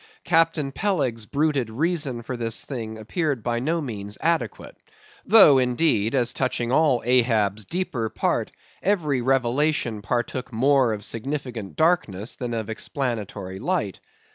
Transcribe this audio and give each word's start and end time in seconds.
Captain 0.23 0.71
Peleg's 0.71 1.27
bruited 1.27 1.69
reason 1.69 2.23
for 2.23 2.35
this 2.35 2.65
thing 2.65 2.97
appeared 2.97 3.43
by 3.43 3.59
no 3.59 3.79
means 3.79 4.17
adequate; 4.19 4.75
though, 5.27 5.59
indeed, 5.59 6.15
as 6.15 6.33
touching 6.33 6.71
all 6.71 7.03
Ahab's 7.05 7.65
deeper 7.65 8.09
part, 8.09 8.51
every 8.81 9.21
revelation 9.21 10.01
partook 10.01 10.51
more 10.51 10.91
of 10.91 11.05
significant 11.05 11.75
darkness 11.75 12.35
than 12.35 12.55
of 12.55 12.67
explanatory 12.67 13.59
light. 13.59 13.99